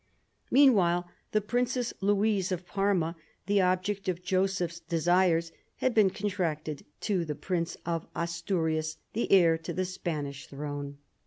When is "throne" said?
10.47-10.97